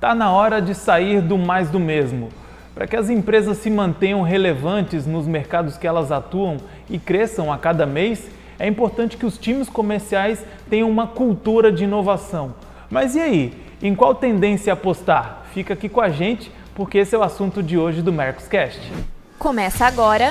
[0.00, 2.30] Está na hora de sair do mais do mesmo.
[2.74, 6.56] Para que as empresas se mantenham relevantes nos mercados que elas atuam
[6.88, 8.26] e cresçam a cada mês,
[8.58, 12.54] é importante que os times comerciais tenham uma cultura de inovação.
[12.88, 13.62] Mas e aí?
[13.82, 15.42] Em qual tendência apostar?
[15.52, 18.80] Fica aqui com a gente, porque esse é o assunto de hoje do Mercoscast.
[19.38, 20.30] Começa agora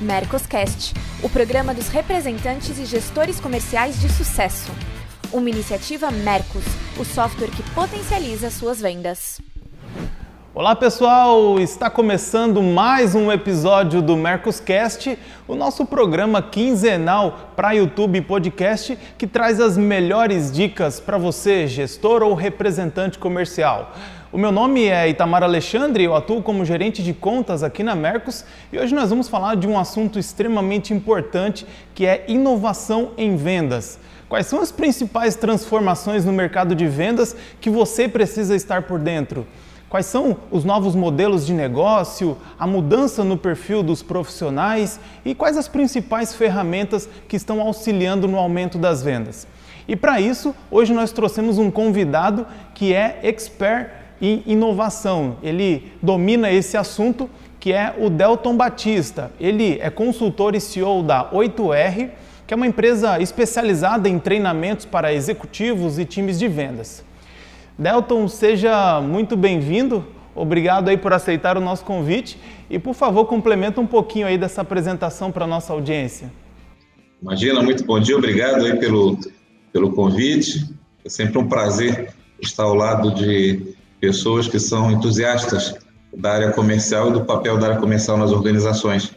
[0.00, 4.72] Mercoscast, o programa dos representantes e gestores comerciais de sucesso
[5.32, 6.64] uma iniciativa Mercos,
[6.98, 9.40] o software que potencializa suas vendas.
[10.52, 18.18] Olá pessoal, está começando mais um episódio do Mercoscast, o nosso programa quinzenal para YouTube
[18.18, 23.94] e podcast que traz as melhores dicas para você, gestor ou representante comercial.
[24.32, 28.44] O meu nome é Itamar Alexandre, eu atuo como gerente de contas aqui na Mercos
[28.72, 33.98] e hoje nós vamos falar de um assunto extremamente importante que é inovação em vendas.
[34.30, 39.44] Quais são as principais transformações no mercado de vendas que você precisa estar por dentro?
[39.88, 45.56] Quais são os novos modelos de negócio, a mudança no perfil dos profissionais e quais
[45.56, 49.48] as principais ferramentas que estão auxiliando no aumento das vendas?
[49.88, 53.90] E para isso, hoje nós trouxemos um convidado que é expert
[54.22, 55.38] em inovação.
[55.42, 57.28] Ele domina esse assunto,
[57.58, 59.32] que é o Delton Batista.
[59.40, 62.10] Ele é consultor e CEO da 8R
[62.50, 67.04] que é uma empresa especializada em treinamentos para executivos e times de vendas.
[67.78, 70.04] Delton, seja muito bem-vindo.
[70.34, 72.36] Obrigado aí por aceitar o nosso convite
[72.68, 76.28] e, por favor, complementa um pouquinho aí dessa apresentação para a nossa audiência.
[77.22, 79.16] Imagina, muito bom dia, obrigado aí pelo,
[79.72, 80.74] pelo convite.
[81.04, 82.12] É sempre um prazer
[82.42, 85.76] estar ao lado de pessoas que são entusiastas
[86.12, 89.14] da área comercial e do papel da área comercial nas organizações.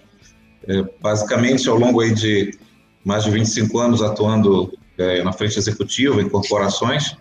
[0.67, 2.61] É, basicamente, ao longo aí de
[3.03, 7.15] mais de 25 anos atuando é, na frente executiva em corporações.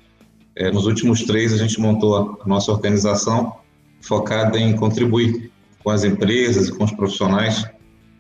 [0.55, 3.57] É, nos últimos três, a gente montou a nossa organização
[4.01, 5.51] focada em contribuir
[5.83, 7.65] com as empresas e com os profissionais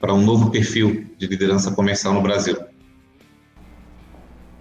[0.01, 2.57] para um novo perfil de liderança comercial no Brasil.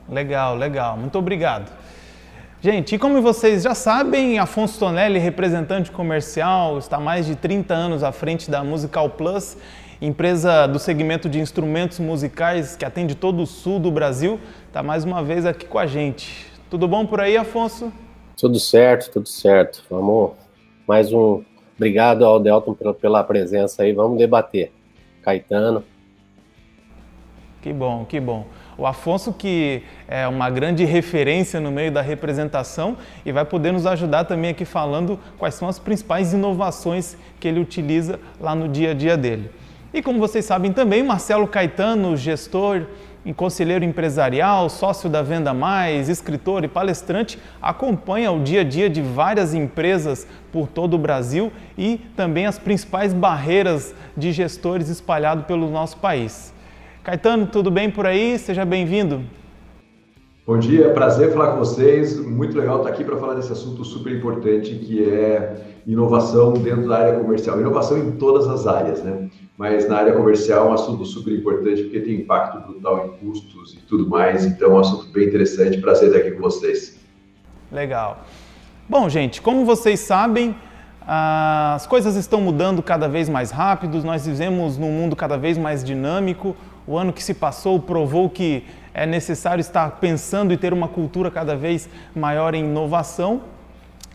[0.07, 0.97] Legal, legal.
[0.97, 1.71] Muito obrigado.
[2.61, 7.73] Gente, e como vocês já sabem, Afonso Tonelli, representante comercial, está há mais de 30
[7.73, 9.57] anos à frente da Musical Plus
[10.01, 15.03] empresa do segmento de instrumentos musicais que atende todo o sul do Brasil, está mais
[15.03, 16.51] uma vez aqui com a gente.
[16.69, 17.93] Tudo bom por aí, Afonso?
[18.35, 19.83] Tudo certo, tudo certo.
[19.89, 20.31] Vamos
[20.87, 21.43] mais um.
[21.75, 23.93] Obrigado ao Delton pela, pela presença aí.
[23.93, 24.71] Vamos debater.
[25.21, 25.83] Caetano.
[27.61, 28.47] Que bom, que bom.
[28.77, 33.85] O Afonso, que é uma grande referência no meio da representação e vai poder nos
[33.85, 38.91] ajudar também aqui falando quais são as principais inovações que ele utiliza lá no dia
[38.91, 39.51] a dia dele.
[39.93, 42.83] E como vocês sabem também, Marcelo Caetano, gestor
[43.25, 48.89] e conselheiro empresarial, sócio da Venda Mais, escritor e palestrante, acompanha o dia a dia
[48.89, 55.45] de várias empresas por todo o Brasil e também as principais barreiras de gestores espalhados
[55.45, 56.53] pelo nosso país.
[57.03, 58.39] Caetano, tudo bem por aí?
[58.39, 59.21] Seja bem-vindo.
[60.47, 62.17] Bom dia, prazer falar com vocês.
[62.17, 66.97] Muito legal estar aqui para falar desse assunto super importante que é inovação dentro da
[66.97, 67.59] área comercial.
[67.59, 69.29] Inovação em todas as áreas, né?
[69.61, 73.75] Mas na área comercial é um assunto super importante porque tem impacto brutal em custos
[73.75, 74.43] e tudo mais.
[74.43, 75.77] Então é um assunto bem interessante.
[75.77, 76.99] Prazer estar aqui com vocês.
[77.71, 78.25] Legal.
[78.89, 80.55] Bom, gente, como vocês sabem,
[81.05, 84.03] as coisas estão mudando cada vez mais rápido.
[84.03, 86.55] Nós vivemos num mundo cada vez mais dinâmico.
[86.87, 88.63] O ano que se passou provou que
[88.95, 93.41] é necessário estar pensando e ter uma cultura cada vez maior em inovação.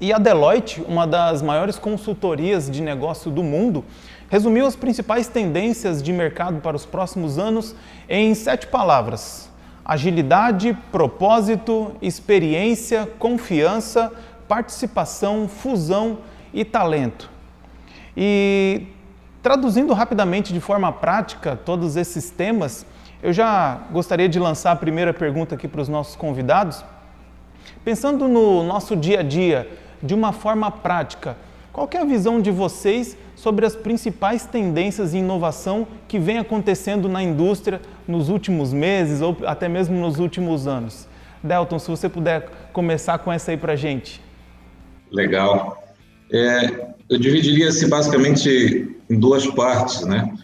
[0.01, 3.84] E a Deloitte, uma das maiores consultorias de negócio do mundo,
[4.28, 7.75] resumiu as principais tendências de mercado para os próximos anos
[8.09, 9.50] em sete palavras:
[9.84, 14.12] agilidade, propósito, experiência, confiança,
[14.48, 16.19] participação, fusão
[16.53, 17.31] e talento.
[18.16, 18.86] E
[19.42, 22.86] traduzindo rapidamente de forma prática todos esses temas,
[23.22, 26.84] eu já gostaria de lançar a primeira pergunta aqui para os nossos convidados.
[27.84, 29.70] Pensando no nosso dia a dia,
[30.03, 31.36] de uma forma prática,
[31.72, 37.09] qual é a visão de vocês sobre as principais tendências em inovação que vem acontecendo
[37.09, 41.06] na indústria nos últimos meses ou até mesmo nos últimos anos?
[41.41, 44.21] Delton, se você puder começar com essa aí para gente.
[45.12, 45.80] Legal.
[46.33, 50.34] É, eu dividiria-se basicamente em duas partes, né?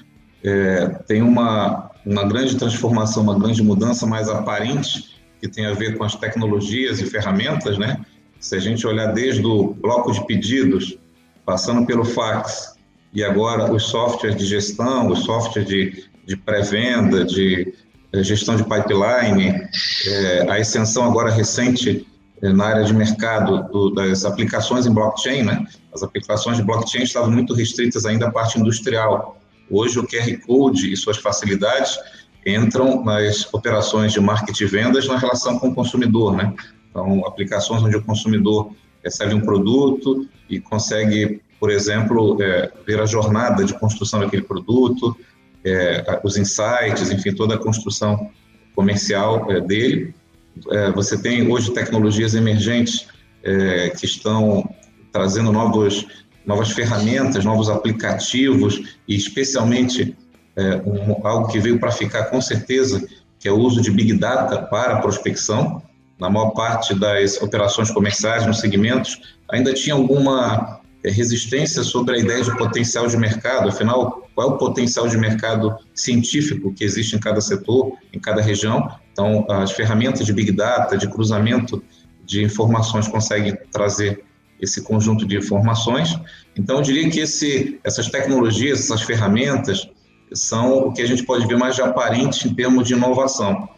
[0.45, 5.97] É, tem uma uma grande transformação, uma grande mudança mais aparente, que tem a ver
[5.97, 8.01] com as tecnologias e ferramentas, né?
[8.41, 10.99] Se a gente olhar desde o bloco de pedidos,
[11.47, 12.77] passando pelo fax,
[13.13, 17.75] e agora os softwares de gestão, os softwares de, de pré-venda, de
[18.13, 19.69] eh, gestão de pipeline,
[20.07, 22.07] é, a extensão agora recente
[22.43, 25.67] eh, na área de mercado do, das aplicações em blockchain, né?
[25.95, 29.39] As aplicações de blockchain estavam muito restritas ainda à parte industrial.
[29.71, 31.99] Hoje, o QR Code e suas facilidades
[32.47, 36.53] entram nas operações de marketing e vendas na relação com o consumidor, né?
[36.91, 38.73] Então, aplicações onde o consumidor
[39.03, 45.17] recebe um produto e consegue, por exemplo, é, ver a jornada de construção daquele produto,
[45.65, 48.33] é, os insights, enfim, toda a construção
[48.75, 50.13] comercial é, dele.
[50.73, 53.07] É, você tem hoje tecnologias emergentes
[53.45, 54.69] é, que estão
[55.13, 56.05] trazendo novos,
[56.45, 60.17] novas ferramentas, novos aplicativos e especialmente
[60.57, 63.07] é, um, algo que veio para ficar com certeza,
[63.39, 65.81] que é o uso de Big Data para prospecção.
[66.19, 72.43] Na maior parte das operações comerciais nos segmentos, ainda tinha alguma resistência sobre a ideia
[72.43, 77.19] de potencial de mercado, afinal, qual é o potencial de mercado científico que existe em
[77.19, 78.89] cada setor, em cada região.
[79.13, 81.83] Então, as ferramentas de Big Data, de cruzamento
[82.25, 84.23] de informações conseguem trazer
[84.61, 86.17] esse conjunto de informações.
[86.57, 89.89] Então, eu diria que esse, essas tecnologias, essas ferramentas,
[90.33, 93.69] são o que a gente pode ver mais de aparente em termos de inovação.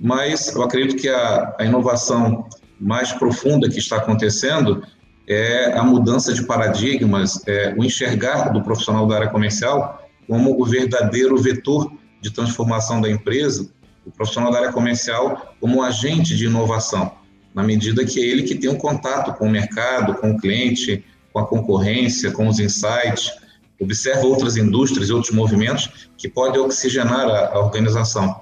[0.00, 2.46] Mas eu acredito que a, a inovação
[2.78, 4.82] mais profunda que está acontecendo
[5.26, 10.64] é a mudança de paradigmas, é o enxergar do profissional da área comercial como o
[10.64, 13.68] verdadeiro vetor de transformação da empresa,
[14.04, 17.12] o profissional da área comercial como um agente de inovação,
[17.54, 21.04] na medida que é ele que tem um contato com o mercado, com o cliente,
[21.32, 23.32] com a concorrência, com os insights,
[23.80, 28.40] observa outras indústrias e outros movimentos que podem oxigenar a, a organização.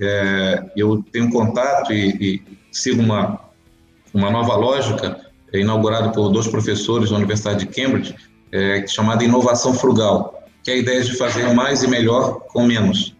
[0.00, 3.40] É, eu tenho contato e, e, sigo uma,
[4.12, 5.25] uma nova lógica
[5.56, 8.14] é, inaugurada por dois professores da Universidade de Cambridge,
[8.52, 13.14] é, chamada inovação frugal, que é a ideia de fazer mais e melhor com menos.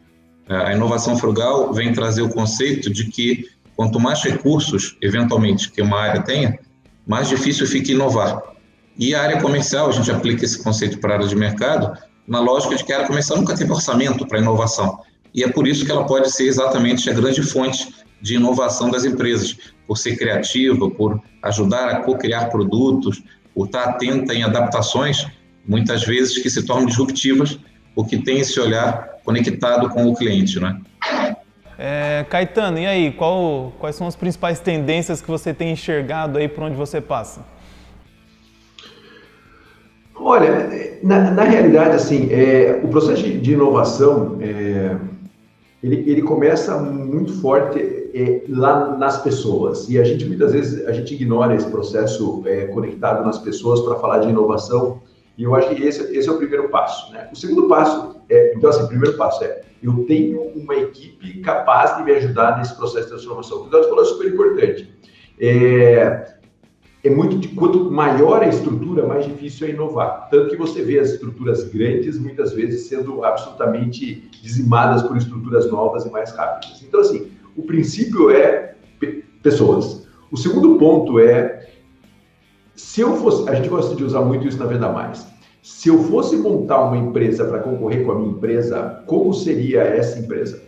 [0.49, 5.83] É, a inovação frugal vem trazer o conceito de que quanto mais recursos, eventualmente, que
[5.83, 6.59] uma área tenha,
[7.07, 8.43] mais difícil fica inovar.
[8.99, 11.97] E a área comercial, a gente aplica esse conceito para a área de mercado,
[12.27, 14.99] na lógica de que a área comercial nunca teve orçamento para inovação.
[15.35, 19.05] E é por isso que ela pode ser exatamente a grande fonte de inovação das
[19.05, 19.57] empresas,
[19.87, 23.23] por ser criativa, por ajudar a co-criar produtos,
[23.55, 25.27] por estar atenta em adaptações,
[25.67, 27.59] muitas vezes que se tornam disruptivas,
[27.95, 30.81] porque tem esse olhar conectado com o cliente, né?
[31.79, 36.49] É, Caetano, e aí, qual, quais são as principais tendências que você tem enxergado aí
[36.49, 37.43] por onde você passa?
[40.15, 44.97] Olha, na, na realidade, assim, é, o processo de, de inovação, é,
[45.83, 47.79] ele, ele começa muito forte
[48.17, 49.89] é, lá nas pessoas.
[49.91, 53.97] E a gente, muitas vezes, a gente ignora esse processo é, conectado nas pessoas para
[53.97, 55.03] falar de inovação.
[55.37, 57.13] E eu acho que esse, esse é o primeiro passo.
[57.13, 57.29] Né?
[57.31, 61.97] O segundo passo, é, então, assim, o primeiro passo é, eu tenho uma equipe capaz
[61.99, 63.59] de me ajudar nesse processo de transformação.
[63.59, 64.91] O que o falou é super importante.
[65.39, 66.37] É,
[67.05, 70.29] é muito de quanto maior a estrutura, mais difícil é inovar.
[70.31, 76.07] Tanto que você vê as estruturas grandes muitas vezes sendo absolutamente dizimadas por estruturas novas
[76.07, 76.83] e mais rápidas.
[76.83, 78.75] Então, assim, o princípio é
[79.43, 80.07] pessoas.
[80.31, 81.67] O segundo ponto é
[82.75, 85.27] se eu fosse, a gente gosta de usar muito isso na Venda Mais.
[85.63, 90.19] Se eu fosse montar uma empresa para concorrer com a minha empresa, como seria essa
[90.19, 90.63] empresa?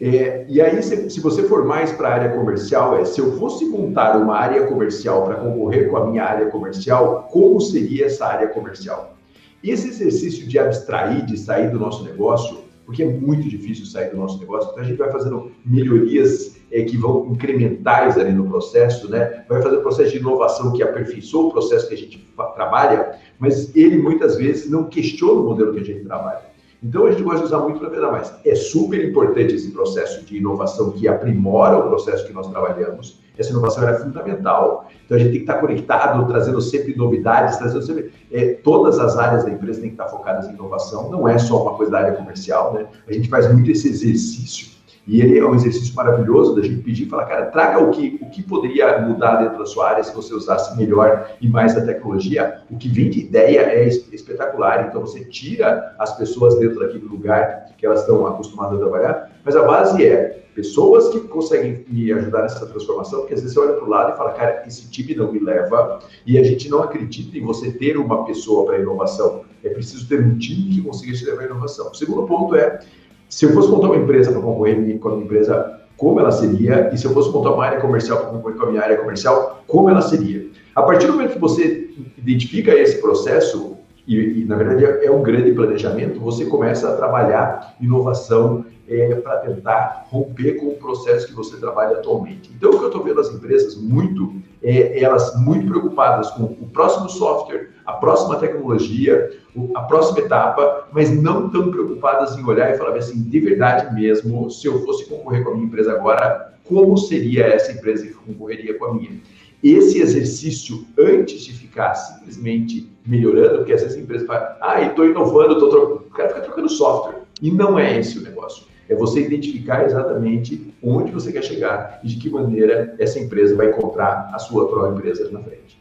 [0.00, 3.36] É, e aí, se, se, você for mais para a área comercial, é se eu
[3.36, 8.26] fosse montar uma área comercial para concorrer com a minha área comercial, como seria essa
[8.26, 9.16] área comercial?
[9.62, 14.16] Esse exercício de abstrair, de sair do nosso negócio, porque é muito difícil sair do
[14.16, 19.10] nosso negócio, então a gente vai fazendo melhorias é, que vão incrementais ali no processo,
[19.10, 19.44] né?
[19.46, 23.76] Vai fazer um processo de inovação que aperfeiçoa o processo que a gente trabalha, mas
[23.76, 26.40] ele muitas vezes não questiona o modelo que a gente trabalha.
[26.82, 28.32] Então a gente gosta de usar muito para ver mais.
[28.42, 33.20] É super importante esse processo de inovação que aprimora o processo que nós trabalhamos.
[33.38, 34.88] Essa inovação é fundamental.
[35.04, 38.12] Então a gente tem que estar conectado, trazendo sempre novidades, trazendo sempre.
[38.32, 41.10] É, todas as áreas da empresa têm que estar focadas em inovação.
[41.10, 42.86] Não é só uma coisa da área comercial, né?
[43.06, 44.78] A gente faz muito esse exercício
[45.08, 48.18] e ele é um exercício maravilhoso da gente pedir e falar, cara, traga o que,
[48.20, 51.80] o que poderia mudar dentro da sua área se você usasse melhor e mais a
[51.80, 52.60] tecnologia.
[52.70, 54.86] O que vem de ideia é espetacular.
[54.86, 59.56] Então, você tira as pessoas dentro daquele lugar que elas estão acostumadas a trabalhar, mas
[59.56, 63.72] a base é pessoas que conseguem me ajudar nessa transformação, porque às vezes você olha
[63.76, 66.82] para o lado e fala, cara, esse time não me leva, e a gente não
[66.82, 69.44] acredita em você ter uma pessoa para inovação.
[69.64, 71.90] É preciso ter um time que consiga te levar à inovação.
[71.90, 72.78] O segundo ponto é
[73.26, 76.90] se eu fosse montar uma empresa para concorrer com a minha empresa, como ela seria?
[76.92, 79.64] E se eu fosse montar uma área comercial para concorrer com a minha área comercial,
[79.66, 80.46] como ela seria?
[80.74, 81.88] A partir do momento que você
[82.18, 87.74] identifica esse processo, e, e na verdade é, um grande planejamento, você começa a trabalhar
[87.80, 92.50] inovação é, para tentar romper com o processo que você trabalha atualmente.
[92.56, 96.70] Então, o que eu estou vendo as empresas muito, é, elas muito preocupadas com o
[96.72, 99.30] próximo software, a próxima tecnologia,
[99.74, 104.50] a próxima etapa, mas não tão preocupadas em olhar e falar assim, de verdade mesmo,
[104.50, 108.74] se eu fosse concorrer com a minha empresa agora, como seria essa empresa que concorreria
[108.78, 109.20] com a minha?
[109.62, 115.06] Esse exercício, antes de ficar simplesmente melhorando, porque às vezes a empresa fala, ah, estou
[115.06, 117.22] inovando, estou o cara fica trocando software.
[117.40, 118.67] E não é esse o negócio.
[118.88, 123.68] É você identificar exatamente onde você quer chegar e de que maneira essa empresa vai
[123.68, 125.78] encontrar a sua própria empresa na frente.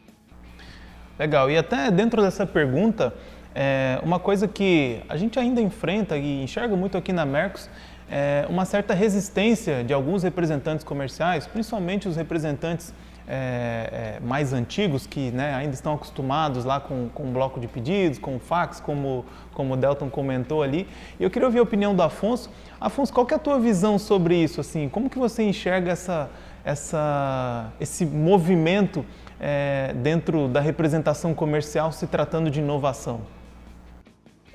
[1.17, 1.49] Legal.
[1.49, 3.13] E até dentro dessa pergunta,
[3.55, 7.69] é, uma coisa que a gente ainda enfrenta e enxerga muito aqui na Mercos
[8.09, 12.93] é uma certa resistência de alguns representantes comerciais, principalmente os representantes
[13.27, 17.67] é, é, mais antigos que né, ainda estão acostumados lá com, com o bloco de
[17.67, 20.87] pedidos, com fax, como, como o Delton comentou ali.
[21.19, 22.49] Eu queria ouvir a opinião do Afonso.
[22.79, 24.61] Afonso, qual que é a tua visão sobre isso?
[24.61, 26.29] Assim, como que você enxerga essa,
[26.63, 29.05] essa, esse movimento
[29.39, 33.21] é, dentro da representação comercial se tratando de inovação?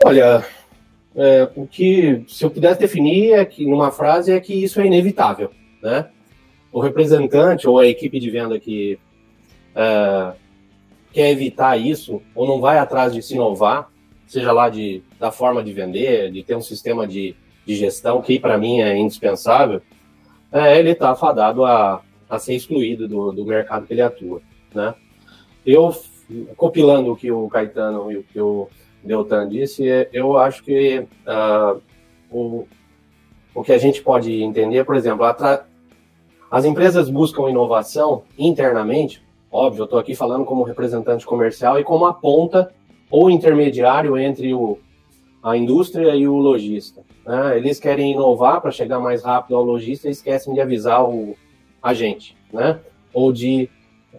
[0.05, 0.45] Olha,
[1.15, 4.87] é, o que se eu pudesse definir é que numa frase é que isso é
[4.87, 5.51] inevitável,
[5.83, 6.07] né?
[6.73, 8.99] O representante ou a equipe de venda que
[9.75, 10.33] é,
[11.13, 13.91] quer evitar isso ou não vai atrás de se inovar,
[14.27, 17.37] seja lá de, da forma de vender, de ter um sistema de,
[17.67, 19.83] de gestão, que para mim é indispensável,
[20.51, 24.41] é, ele está fadado a, a ser excluído do, do mercado que ele atua.
[24.75, 24.95] Né?
[25.67, 25.95] Eu,
[26.57, 28.69] compilando o que o Caetano e o que o
[29.05, 31.81] Deltan disse, é, eu acho que uh,
[32.31, 32.67] o,
[33.55, 35.25] o que a gente pode entender, por exemplo,
[36.53, 42.05] as empresas buscam inovação internamente, óbvio, eu estou aqui falando como representante comercial e como
[42.05, 42.71] a ponta
[43.11, 44.79] ou intermediário entre o,
[45.43, 47.03] a indústria e o lojista.
[47.25, 47.57] Né?
[47.57, 51.35] Eles querem inovar para chegar mais rápido ao lojista e esquecem de avisar o
[51.83, 52.79] agente, né?
[53.15, 53.71] ou de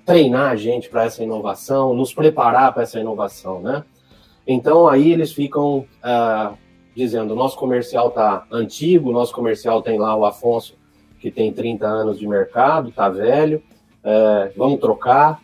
[0.03, 3.61] treinar a gente para essa inovação, nos preparar para essa inovação.
[3.61, 3.83] Né?
[4.47, 6.57] Então aí eles ficam uh,
[6.95, 10.81] dizendo: nosso comercial está antigo, nosso comercial tem lá o Afonso
[11.23, 13.63] que tem 30 anos de mercado, está velho,
[14.03, 15.41] é, vamos trocar.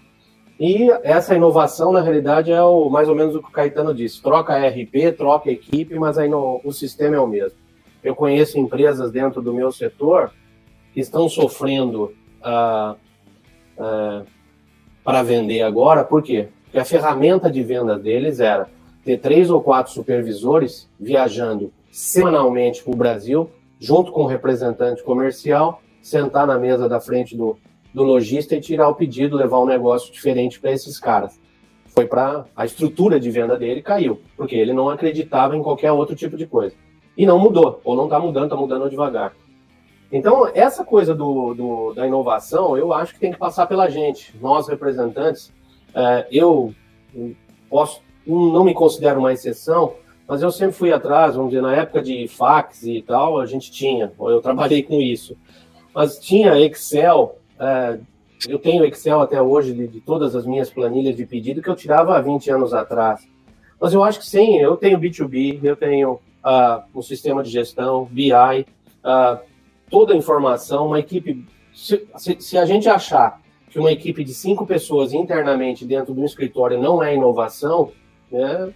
[0.60, 4.22] E essa inovação, na realidade, é o, mais ou menos o que o Caetano disse:
[4.22, 7.58] troca RP, troca equipe, mas aí o sistema é o mesmo.
[8.04, 10.34] Eu conheço empresas dentro do meu setor
[10.94, 12.98] que estão sofrendo uh,
[13.78, 14.26] uh,
[15.02, 16.50] para vender agora, por quê?
[16.66, 18.68] Porque a ferramenta de venda deles era
[19.06, 25.82] ter três ou quatro supervisores viajando semanalmente para o Brasil junto com o representante comercial,
[26.02, 27.58] sentar na mesa da frente do,
[27.94, 31.40] do lojista e tirar o pedido, levar um negócio diferente para esses caras.
[31.88, 36.16] Foi para a estrutura de venda dele caiu, porque ele não acreditava em qualquer outro
[36.16, 36.76] tipo de coisa.
[37.18, 39.34] E não mudou, ou não está mudando, está mudando devagar.
[40.12, 44.36] Então, essa coisa do, do, da inovação, eu acho que tem que passar pela gente,
[44.42, 45.54] nós representantes.
[45.94, 46.74] É, eu
[47.70, 49.94] posso, não me considero uma exceção,
[50.30, 53.72] mas eu sempre fui atrás, vamos dizer, na época de fax e tal, a gente
[53.72, 55.36] tinha, eu trabalhei com isso.
[55.92, 57.98] Mas tinha Excel, é,
[58.48, 61.76] eu tenho Excel até hoje de, de, todas as minhas planilhas de pedido que eu
[61.76, 63.28] tirava há 20 anos atrás.
[63.82, 68.06] Mas eu acho que sim, eu tenho B2B, eu tenho uh, um sistema de gestão,
[68.06, 68.66] BI, uh,
[69.04, 69.42] ah,
[69.90, 71.44] toda a informação, uma equipe.
[71.74, 76.20] Se, se, se a gente achar que uma equipe de cinco pessoas internamente dentro de
[76.20, 77.92] um escritório não é inovação,
[78.32, 78.72] né,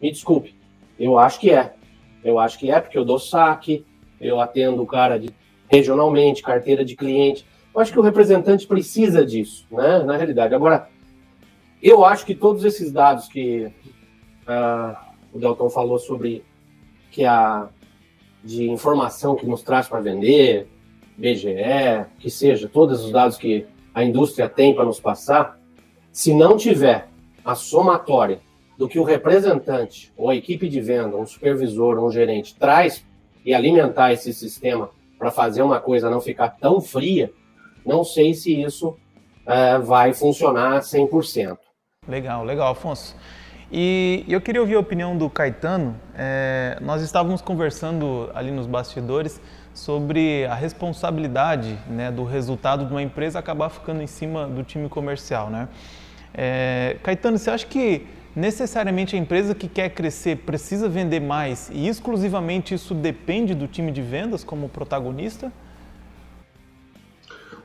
[0.00, 0.54] me desculpe,
[0.98, 1.74] eu acho que é.
[2.22, 3.84] Eu acho que é, porque eu dou saque,
[4.20, 5.30] eu atendo o cara de,
[5.68, 7.46] regionalmente, carteira de cliente.
[7.74, 10.02] Eu acho que o representante precisa disso, né?
[10.02, 10.54] Na realidade.
[10.54, 10.88] Agora,
[11.82, 13.66] eu acho que todos esses dados que
[14.46, 14.96] uh,
[15.32, 16.44] o Delton falou sobre
[17.10, 17.68] que a
[18.42, 20.68] de informação que nos traz para vender,
[21.16, 25.58] BGE, que seja, todos os dados que a indústria tem para nos passar,
[26.12, 27.08] se não tiver
[27.44, 28.40] a somatória
[28.76, 33.04] do que o representante ou a equipe de venda, um supervisor, um gerente traz
[33.44, 37.30] e alimentar esse sistema para fazer uma coisa não ficar tão fria,
[37.84, 38.96] não sei se isso
[39.46, 41.56] é, vai funcionar 100%.
[42.08, 43.16] Legal, legal, Afonso.
[43.72, 45.98] E eu queria ouvir a opinião do Caetano.
[46.14, 49.40] É, nós estávamos conversando ali nos bastidores
[49.72, 54.88] sobre a responsabilidade né, do resultado de uma empresa acabar ficando em cima do time
[54.88, 55.50] comercial.
[55.50, 55.68] Né?
[56.32, 61.88] É, Caetano, você acha que necessariamente a empresa que quer crescer precisa vender mais e
[61.88, 65.52] exclusivamente isso depende do time de vendas como protagonista?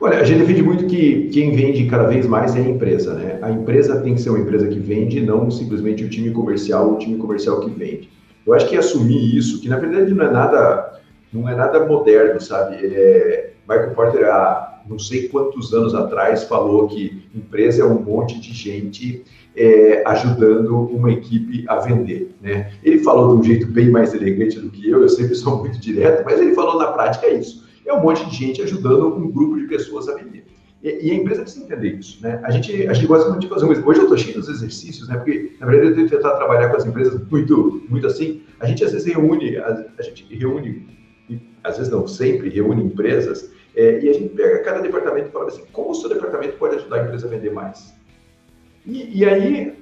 [0.01, 3.37] Olha, a gente defende muito que quem vende cada vez mais é a empresa, né?
[3.41, 6.97] A empresa tem que ser uma empresa que vende, não simplesmente o time comercial, o
[6.97, 8.09] time comercial que vende.
[8.47, 11.01] Eu acho que assumir isso, que na verdade não é nada,
[11.33, 12.77] não é nada moderno, sabe?
[12.81, 18.39] É, Michael Porter há não sei quantos anos atrás falou que empresa é um monte
[18.39, 19.23] de gente
[19.59, 22.71] é, ajudando uma equipe a vender, né?
[22.83, 25.79] Ele falou de um jeito bem mais elegante do que eu, eu sempre sou muito
[25.79, 29.57] direto, mas ele falou na prática isso é um monte de gente ajudando um grupo
[29.57, 30.45] de pessoas a vender.
[30.81, 32.39] E, a empresa precisa entender isso, né?
[32.41, 33.69] A gente, a gente gosta muito de fazer um...
[33.69, 35.17] Hoje eu estou cheio dos exercícios, né?
[35.17, 38.43] Porque, na verdade, eu tenho tentar trabalhar com as empresas muito, muito assim.
[38.61, 40.87] A gente, às vezes, reúne, a, a gente reúne,
[41.65, 45.47] às vezes não, sempre reúne empresas é, e a gente pega cada departamento e fala
[45.47, 47.93] assim, como o seu departamento pode ajudar a empresa a vender mais?
[48.85, 49.73] E, e aí,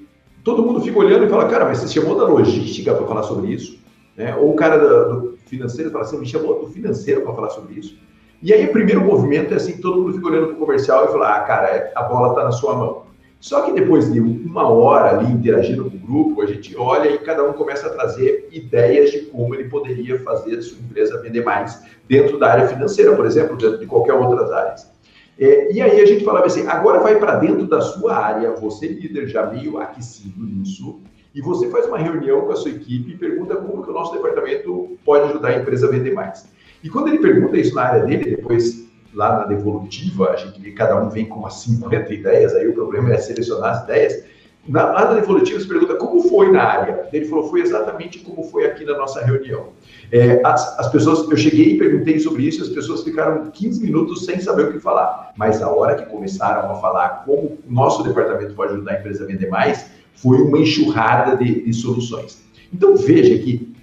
[0.43, 3.53] todo mundo fica olhando e fala, cara, mas você chamou da logística para falar sobre
[3.53, 3.79] isso?
[4.15, 4.35] Né?
[4.35, 7.97] Ou o cara do, financeiro fala assim, me chamou do financeiro para falar sobre isso.
[8.41, 11.07] E aí o primeiro movimento é assim, todo mundo fica olhando para o comercial e
[11.07, 13.07] fala, ah, cara, é, a bola está na sua mão.
[13.39, 17.19] Só que depois de uma hora ali interagindo com o grupo, a gente olha e
[17.19, 21.43] cada um começa a trazer ideias de como ele poderia fazer a sua empresa vender
[21.43, 24.91] mais dentro da área financeira, por exemplo, dentro de qualquer outras áreas.
[25.39, 28.87] É, e aí a gente falava assim, agora vai para dentro da sua área, você
[28.87, 30.99] líder já meio aquecido nisso,
[31.33, 34.13] e você faz uma reunião com a sua equipe e pergunta como que o nosso
[34.13, 36.49] departamento pode ajudar a empresa a vender mais.
[36.83, 40.99] E quando ele pergunta isso na área dele, depois lá na devolutiva, a gente cada
[41.01, 44.23] um vem com umas 50 ideias, aí o problema é selecionar as ideias.
[44.67, 47.07] Na, lá na devolutiva, você pergunta como foi na área.
[47.13, 49.67] Ele falou, foi exatamente como foi aqui na nossa reunião.
[50.11, 54.25] É, as, as pessoas, eu cheguei e perguntei sobre isso, as pessoas ficaram 15 minutos
[54.25, 55.33] sem saber o que falar.
[55.35, 59.23] Mas a hora que começaram a falar como o nosso departamento pode ajudar a empresa
[59.23, 62.41] a vender mais, foi uma enxurrada de, de soluções.
[62.73, 63.73] Então veja que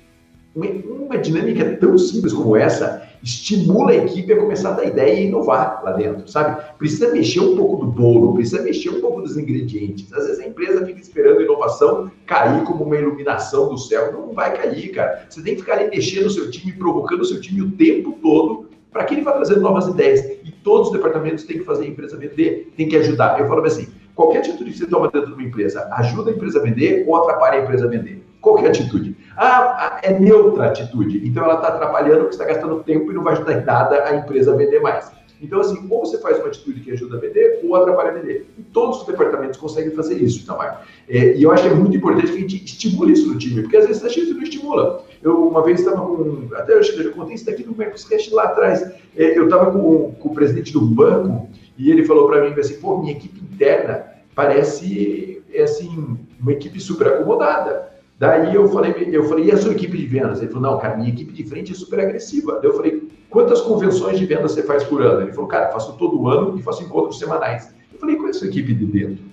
[0.55, 5.21] uma, uma, dinâmica tão simples como essa estimula a equipe a começar a dar ideia
[5.21, 6.63] e inovar lá dentro, sabe?
[6.79, 10.13] Precisa mexer um pouco do bolo, precisa mexer um pouco dos ingredientes.
[10.13, 14.13] Às vezes a empresa fica esperando a inovação cair como uma iluminação do céu.
[14.13, 15.27] Não vai cair, cara.
[15.29, 18.19] Você tem que ficar ali mexendo o seu time, provocando o seu time o tempo
[18.23, 20.21] todo para que ele vá trazendo novas ideias.
[20.45, 23.41] E todos os departamentos têm que fazer a empresa vender, tem que ajudar.
[23.41, 26.61] Eu falo assim, Qualquer atitude que você toma dentro de uma empresa ajuda a empresa
[26.61, 28.25] a vender ou atrapalha a empresa a vender?
[28.41, 29.14] Qualquer atitude.
[29.37, 31.27] Ah, é neutra a atitude.
[31.27, 34.53] Então ela está atrapalhando está gastando tempo e não vai ajudar em nada a empresa
[34.53, 35.11] a vender mais.
[35.45, 38.49] Então, assim, ou você faz uma atitude que ajuda a vender, ou atrapalha a vender.
[38.57, 40.85] E todos os departamentos conseguem fazer isso, tá, Marco?
[41.09, 43.63] É, e eu acho que é muito importante que a gente estimule isso no time,
[43.63, 45.05] porque às vezes a gente não estimula.
[45.23, 46.49] Eu, uma vez, estava com.
[46.55, 48.83] Até eu, eu contei isso daqui no Mercoscast lá atrás.
[49.17, 52.81] É, eu estava com, com o presidente do banco e ele falou para mim assim:
[52.81, 54.05] pô, minha equipe interna
[54.35, 57.94] parece é assim uma equipe super acomodada.
[58.19, 60.41] Daí eu falei, eu falei, e a sua equipe de vendas?
[60.41, 62.61] Ele falou, não, cara, minha equipe de frente é super agressiva.
[62.63, 65.23] Daí eu falei, quantas convenções de vendas você faz por ano?
[65.23, 67.75] Ele falou, cara, faço todo ano e faço encontros semanais.
[67.93, 69.25] Eu falei, qual é a sua equipe de dentro?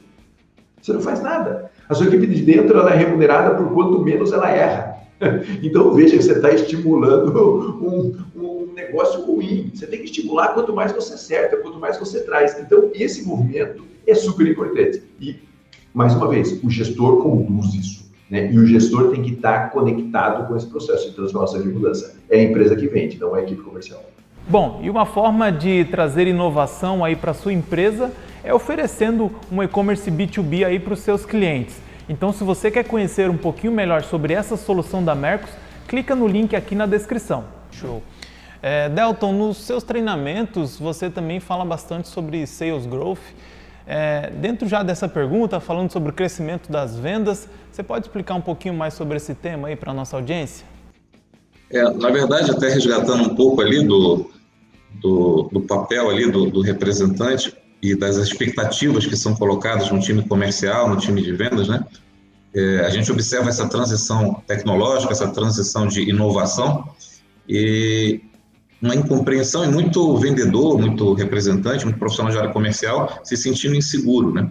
[0.81, 1.71] Você não faz nada.
[1.87, 4.91] A sua equipe de dentro ela é remunerada por quanto menos ela erra.
[5.61, 7.37] Então veja que você está estimulando
[7.79, 9.69] um, um negócio ruim.
[9.71, 12.59] Você tem que estimular quanto mais você acerta, quanto mais você traz.
[12.59, 15.03] Então esse movimento é super importante.
[15.19, 15.35] E,
[15.93, 18.00] mais uma vez, o gestor conduz isso.
[18.31, 18.49] Né?
[18.49, 22.15] E o gestor tem que estar conectado com esse processo de transformação de mudança.
[22.29, 24.01] É a empresa que vende, não é a equipe comercial.
[24.47, 28.09] Bom, e uma forma de trazer inovação aí para sua empresa
[28.41, 31.75] é oferecendo um e-commerce B2B aí para os seus clientes.
[32.07, 35.51] Então, se você quer conhecer um pouquinho melhor sobre essa solução da Mercos,
[35.87, 37.43] clica no link aqui na descrição.
[37.71, 38.01] Show.
[38.61, 43.19] É, Delton, nos seus treinamentos você também fala bastante sobre sales growth.
[43.93, 48.41] É, dentro já dessa pergunta, falando sobre o crescimento das vendas, você pode explicar um
[48.41, 50.65] pouquinho mais sobre esse tema aí para a nossa audiência?
[51.69, 54.31] É, na verdade, até resgatando um pouco ali do,
[55.01, 60.25] do, do papel ali do, do, representante e das expectativas que são colocadas no time
[60.25, 61.83] comercial, no time de vendas, né?
[62.55, 66.87] É, a gente observa essa transição tecnológica, essa transição de inovação
[67.45, 68.21] e
[68.81, 74.33] uma incompreensão e muito vendedor, muito representante, muito profissional de área comercial se sentindo inseguro,
[74.33, 74.49] né?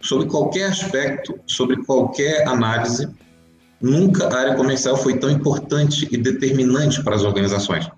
[0.00, 3.08] Sobre qualquer aspecto, sobre qualquer análise,
[3.80, 7.88] nunca a área comercial foi tão importante e determinante para as organizações.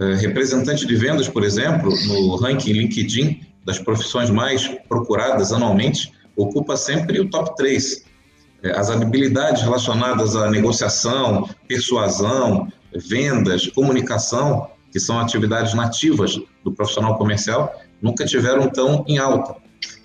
[0.00, 6.76] É, representante de vendas, por exemplo, no ranking LinkedIn das profissões mais procuradas anualmente, ocupa
[6.76, 8.04] sempre o top 3.
[8.62, 17.16] É, as habilidades relacionadas à negociação, persuasão, vendas, comunicação que são atividades nativas do profissional
[17.16, 19.56] comercial, nunca tiveram tão em alta.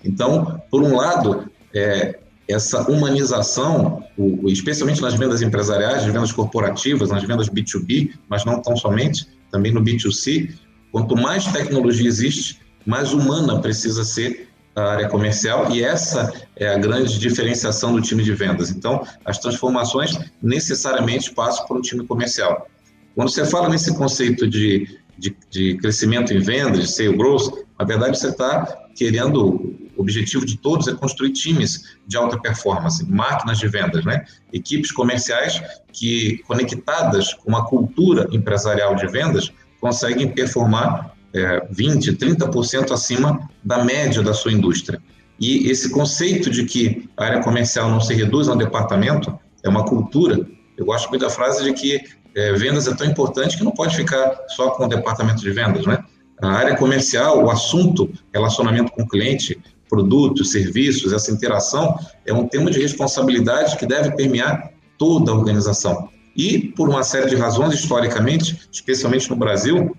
[0.04, 2.18] Então, por um lado, é,
[2.48, 8.60] essa humanização, o, especialmente nas vendas empresariais, nas vendas corporativas, nas vendas B2B, mas não
[8.60, 10.54] tão somente, também no B2C,
[10.92, 16.76] quanto mais tecnologia existe, mais humana precisa ser a área comercial e essa é a
[16.76, 18.70] grande diferenciação do time de vendas.
[18.70, 22.66] Então, as transformações necessariamente passam por um time comercial.
[23.14, 27.84] Quando você fala nesse conceito de, de, de crescimento em vendas, de sales growth, na
[27.84, 33.58] verdade você está querendo, o objetivo de todos é construir times de alta performance, máquinas
[33.58, 34.24] de vendas, né?
[34.52, 42.92] equipes comerciais que, conectadas com uma cultura empresarial de vendas, conseguem performar é, 20%, 30%
[42.92, 45.00] acima da média da sua indústria.
[45.38, 49.68] E esse conceito de que a área comercial não se reduz a um departamento é
[49.68, 50.46] uma cultura.
[50.76, 52.00] Eu gosto muito da frase de que
[52.34, 55.86] é, vendas é tão importante que não pode ficar só com o departamento de vendas,
[55.86, 56.02] né?
[56.42, 62.48] A área comercial, o assunto relacionamento com o cliente, produtos, serviços, essa interação é um
[62.48, 66.08] tema de responsabilidade que deve permear toda a organização.
[66.36, 69.96] E, por uma série de razões, historicamente, especialmente no Brasil,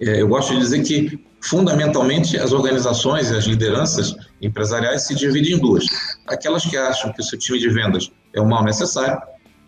[0.00, 5.54] é, eu gosto de dizer que, fundamentalmente, as organizações e as lideranças empresariais se dividem
[5.54, 5.84] em duas.
[6.28, 9.20] Aquelas que acham que o seu time de vendas é o mal necessário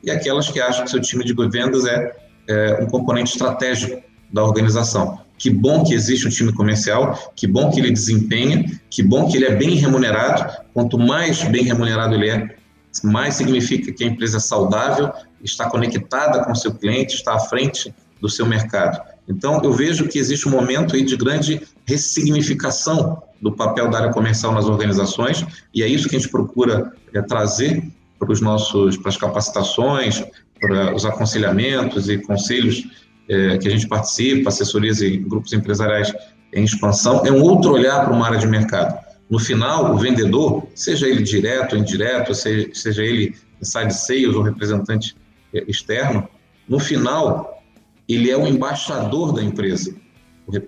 [0.06, 2.16] e aquelas que acham que seu time de vendas é,
[2.48, 4.00] é um componente estratégico
[4.32, 5.18] da organização.
[5.36, 9.36] Que bom que existe um time comercial, que bom que ele desempenha, que bom que
[9.36, 10.50] ele é bem remunerado.
[10.72, 12.56] Quanto mais bem remunerado ele é,
[13.02, 17.40] mais significa que a empresa é saudável, está conectada com o seu cliente, está à
[17.40, 19.00] frente do seu mercado.
[19.28, 24.12] Então, eu vejo que existe um momento aí de grande ressignificação do papel da área
[24.12, 27.82] comercial nas organizações, e é isso que a gente procura é, trazer
[28.18, 30.24] para os nossos, para as capacitações,
[30.60, 32.88] para os aconselhamentos e conselhos
[33.28, 36.12] é, que a gente participa, assessorias e grupos empresariais
[36.52, 39.04] em expansão, é um outro olhar para uma área de mercado.
[39.28, 44.42] No final, o vendedor, seja ele direto ou indireto, seja, seja ele inside sales ou
[44.42, 45.16] representante
[45.52, 46.28] é, externo,
[46.68, 47.62] no final,
[48.08, 49.94] ele é o embaixador da empresa.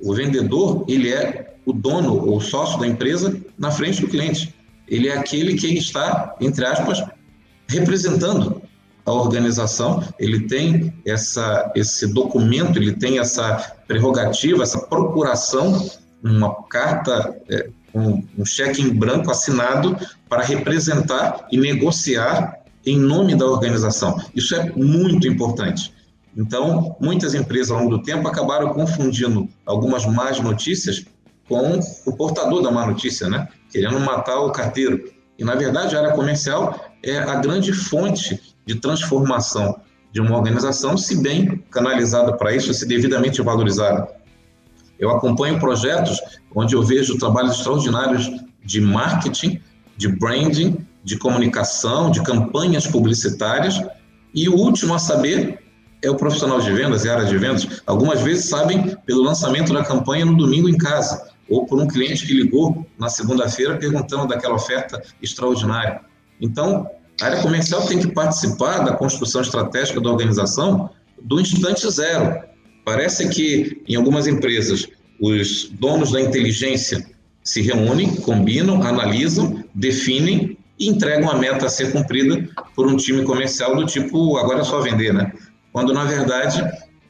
[0.03, 4.55] O vendedor, ele é o dono ou sócio da empresa na frente do cliente.
[4.89, 7.03] Ele é aquele que está, entre aspas,
[7.69, 8.63] representando
[9.05, 10.03] a organização.
[10.19, 15.91] Ele tem essa, esse documento, ele tem essa prerrogativa, essa procuração,
[16.23, 19.97] uma carta, é, um, um cheque em branco assinado
[20.29, 24.21] para representar e negociar em nome da organização.
[24.35, 25.93] Isso é muito importante.
[26.37, 31.05] Então, muitas empresas ao longo do tempo acabaram confundindo algumas más notícias
[31.49, 33.49] com o portador da má notícia, né?
[33.73, 35.11] Querendo matar o carteiro.
[35.39, 39.81] E, na verdade, a área comercial é a grande fonte de transformação
[40.13, 44.09] de uma organização, se bem canalizada para isso, se devidamente valorizada.
[44.99, 46.21] Eu acompanho projetos
[46.55, 48.31] onde eu vejo trabalhos extraordinários
[48.65, 49.61] de marketing,
[49.97, 53.81] de branding, de comunicação, de campanhas publicitárias,
[54.35, 55.63] e o último a saber
[56.03, 57.83] é o profissional de vendas e área de vendas.
[57.87, 62.27] Algumas vezes sabem pelo lançamento da campanha no domingo em casa, ou por um cliente
[62.27, 66.03] que ligou na segunda-feira perguntando daquela oferta extraordinária.
[66.41, 66.89] Então,
[67.21, 70.91] a área comercial tem que participar da construção estratégica da organização
[71.23, 72.43] do instante zero.
[72.85, 74.87] Parece que em algumas empresas
[75.21, 77.05] os donos da inteligência
[77.43, 83.25] se reúnem, combinam, analisam, definem e entregam a meta a ser cumprida por um time
[83.25, 85.33] comercial do tipo agora é só vender, né?
[85.73, 86.63] quando na verdade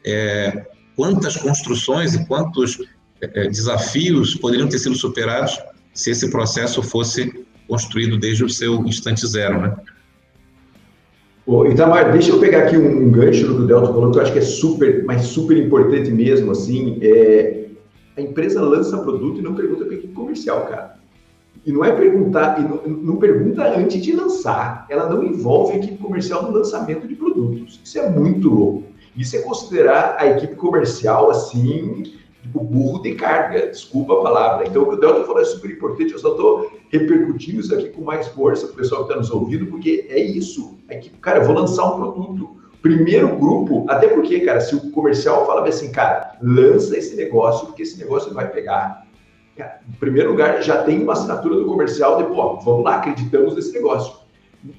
[0.04, 2.78] é, quantas construções e quantos
[3.20, 5.58] é, desafios poderiam ter sido superados
[5.92, 9.76] se esse processo fosse construído desde o seu instante zero, né?
[11.44, 14.38] Pô, Itamar, deixa eu pegar aqui um, gancho do Delta falou, que eu acho que
[14.38, 17.68] é super, mas super importante mesmo, assim, é,
[18.16, 20.98] a empresa lança produto e não pergunta para equipe comercial, cara.
[21.64, 24.86] E não é perguntar, não, não, pergunta antes de lançar.
[24.88, 27.80] Ela não envolve a equipe comercial no lançamento de produtos.
[27.82, 28.84] Isso é muito louco.
[29.16, 32.04] Isso é considerar a equipe comercial assim,
[32.48, 34.66] tipo burro de carga, desculpa a palavra.
[34.66, 36.12] Então, o que o Delta falou é super importante.
[36.12, 39.30] Eu só estou repercutindo isso aqui com mais força para o pessoal que está nos
[39.30, 40.78] ouvindo, porque é isso.
[40.88, 42.56] A equipe, cara, eu vou lançar um produto.
[42.80, 47.82] Primeiro grupo, até porque, cara, se o comercial fala assim, cara, lança esse negócio, porque
[47.82, 49.06] esse negócio vai pegar
[49.88, 53.72] em primeiro lugar, já tem uma assinatura do comercial de, pô, vamos lá, acreditamos nesse
[53.72, 54.16] negócio.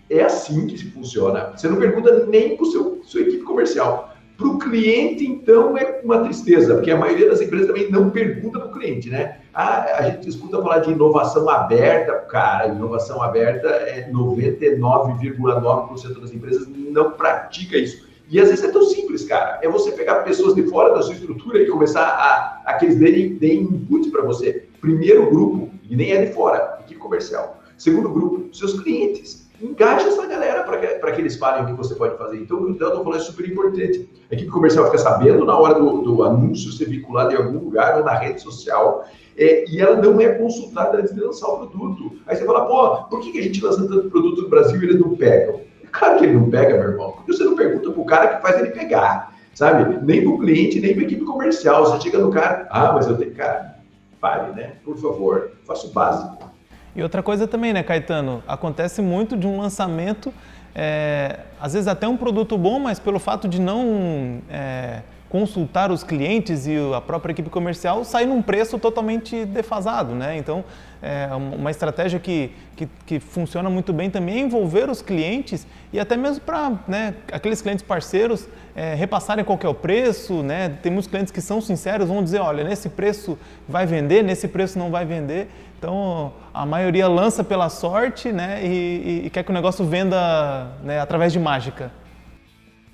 [0.09, 1.51] É assim que funciona.
[1.55, 4.13] Você não pergunta nem para o sua equipe comercial.
[4.39, 8.57] Para o cliente, então, é uma tristeza, porque a maioria das empresas também não pergunta
[8.57, 9.41] para o cliente, né?
[9.53, 16.69] Ah, a gente escuta falar de inovação aberta, cara, inovação aberta é 99,9% das empresas
[16.69, 18.07] não pratica isso.
[18.29, 19.59] E às vezes é tão simples, cara.
[19.61, 22.97] É você pegar pessoas de fora da sua estrutura e começar a, a que eles
[22.97, 24.69] deem, deem input para você.
[24.79, 27.61] Primeiro grupo, e nem é de fora, equipe comercial.
[27.77, 29.48] Segundo grupo, seus clientes.
[29.61, 32.37] Engaja essa galera para que, que eles falem o que você pode fazer.
[32.37, 34.09] Então, o que o falou é super importante.
[34.31, 37.97] A equipe comercial fica sabendo na hora do, do anúncio ser vinculado em algum lugar
[37.97, 39.05] ou na rede social.
[39.37, 42.11] é, e ela não é consultada antes de lançar o produto.
[42.25, 44.85] Aí você fala, pô, por que, que a gente lança tanto produto no Brasil e
[44.85, 45.61] eles não pegam?
[45.91, 48.59] Claro que ele não pega, meu irmão, porque você não pergunta pro cara que faz
[48.59, 49.99] ele pegar, sabe?
[50.05, 51.85] Nem pro cliente, nem pra equipe comercial.
[51.85, 53.79] Você chega no cara, ah, mas eu tenho, cara,
[54.21, 54.73] pare, né?
[54.83, 56.49] Por favor, faça o básico.
[56.95, 58.43] E outra coisa também, né, Caetano?
[58.47, 60.33] Acontece muito de um lançamento,
[60.73, 66.03] é, às vezes até um produto bom, mas pelo fato de não é, consultar os
[66.03, 70.35] clientes e a própria equipe comercial, sai num preço totalmente defasado, né?
[70.35, 70.65] Então,
[71.01, 75.99] é uma estratégia que, que, que, funciona muito bem também é envolver os clientes e
[75.99, 80.77] até mesmo para né, aqueles clientes parceiros é, repassarem qual é o preço, né?
[80.81, 83.37] Tem muitos clientes que são sinceros, vão dizer, olha, nesse preço
[83.67, 85.47] vai vender, nesse preço não vai vender.
[85.77, 88.59] Então, a maioria lança pela sorte, né?
[88.65, 91.91] E, e quer que o negócio venda né, através de mágica.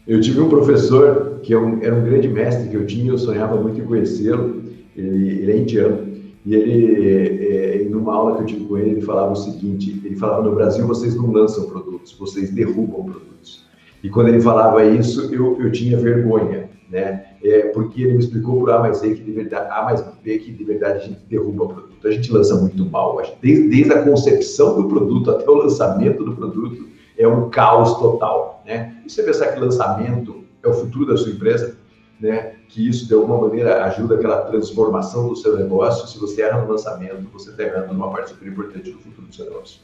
[0.07, 3.59] Eu tive um professor que é era um grande mestre que eu tinha, eu sonhava
[3.59, 4.61] muito em conhecê-lo.
[4.95, 6.07] Ele, ele, é indiano.
[6.45, 10.15] E ele, é, numa aula que eu tive com ele, ele falava o seguinte: ele
[10.15, 13.65] falava, no Brasil vocês não lançam produtos, vocês derrubam produtos.
[14.03, 17.25] E quando ele falava isso, eu, eu tinha vergonha, né?
[17.43, 20.37] É, porque ele me explicou por A mais B que de verdade, A mais B
[20.37, 22.07] que de verdade a gente derruba produto.
[22.07, 23.19] A gente lança muito mal.
[23.41, 26.85] Desde, desde a concepção do produto até o lançamento do produto,
[27.17, 28.95] é um caos total, né?
[29.05, 31.77] E você pensar que lançamento é o futuro da sua empresa,
[32.19, 32.53] né?
[32.67, 36.07] Que isso de alguma maneira ajuda aquela transformação do seu negócio.
[36.07, 39.35] Se você erra no lançamento, você está errando numa parte super importante do futuro do
[39.35, 39.79] seu negócio.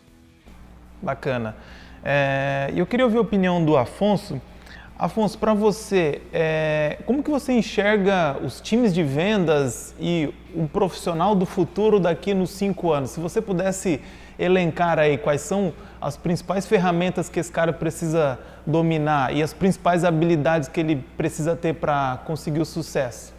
[1.01, 1.55] Bacana.
[2.03, 4.41] É, eu queria ouvir a opinião do Afonso.
[4.97, 11.33] Afonso, para você, é, como que você enxerga os times de vendas e um profissional
[11.33, 13.09] do futuro daqui nos cinco anos?
[13.09, 13.99] Se você pudesse
[14.37, 20.03] elencar aí quais são as principais ferramentas que esse cara precisa dominar e as principais
[20.03, 23.33] habilidades que ele precisa ter para conseguir o sucesso?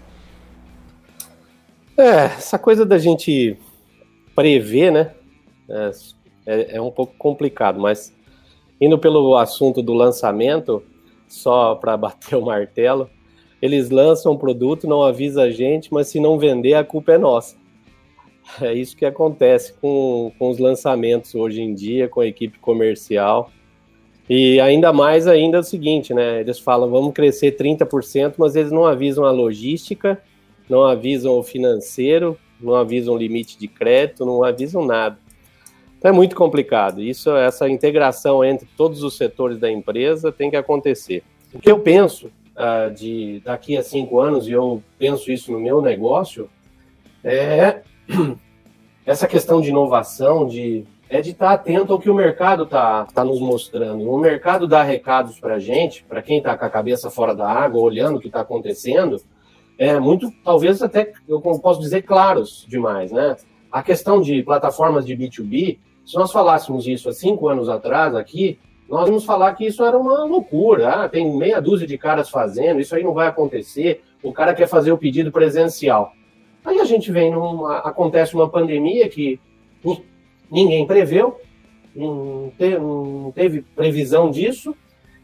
[1.99, 3.59] É, essa coisa da gente
[4.35, 5.11] prever, né?
[5.69, 5.91] É,
[6.47, 8.15] é, é um pouco complicado, mas
[8.81, 10.83] indo pelo assunto do lançamento,
[11.29, 13.11] só para bater o martelo,
[13.61, 17.19] eles lançam um produto, não avisa a gente, mas se não vender, a culpa é
[17.19, 17.57] nossa.
[18.61, 23.51] É isso que acontece com, com os lançamentos hoje em dia, com a equipe comercial.
[24.29, 26.41] E ainda mais ainda é o seguinte, né?
[26.41, 30.21] Eles falam, vamos crescer 30%, mas eles não avisam a logística,
[30.69, 35.19] não avisam o financeiro, não avisam o limite de crédito, não avisam nada.
[35.99, 37.03] Então é muito complicado.
[37.03, 41.23] Isso, essa integração entre todos os setores da empresa tem que acontecer.
[41.53, 42.27] O que eu penso
[42.57, 46.49] uh, de daqui a cinco anos, e eu penso isso no meu negócio,
[47.23, 47.83] é
[49.07, 53.23] essa questão de inovação, de é de estar atento ao que o mercado está tá
[53.23, 54.11] nos mostrando.
[54.11, 57.47] O mercado dá recados para a gente, para quem está com a cabeça fora da
[57.47, 59.21] água, olhando o que está acontecendo,
[59.79, 63.37] é muito, talvez até, eu posso dizer, claros demais, né?
[63.71, 68.59] A questão de plataformas de B2B, se nós falássemos isso há cinco anos atrás aqui,
[68.89, 71.05] nós vamos falar que isso era uma loucura.
[71.05, 74.03] Ah, tem meia dúzia de caras fazendo, isso aí não vai acontecer.
[74.23, 76.13] O cara quer fazer o pedido presencial.
[76.65, 77.79] Aí a gente vem numa.
[77.79, 79.41] acontece uma pandemia que
[80.51, 81.41] ninguém preveu,
[81.95, 84.75] não teve, previsão disso,